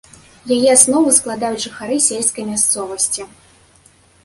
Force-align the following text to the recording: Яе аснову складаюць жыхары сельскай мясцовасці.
Яе 0.55 0.69
аснову 0.75 1.13
складаюць 1.17 1.61
жыхары 1.67 1.99
сельскай 2.07 2.49
мясцовасці. 2.51 3.31